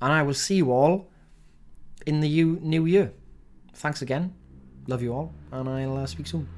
And 0.00 0.12
I 0.12 0.22
will 0.22 0.34
see 0.34 0.56
you 0.56 0.72
all 0.72 1.08
in 2.06 2.20
the 2.20 2.44
new 2.44 2.84
year. 2.86 3.12
Thanks 3.74 4.02
again. 4.02 4.34
Love 4.88 5.02
you 5.02 5.12
all, 5.14 5.32
and 5.52 5.68
I'll 5.68 5.98
uh, 5.98 6.06
speak 6.06 6.26
soon. 6.26 6.48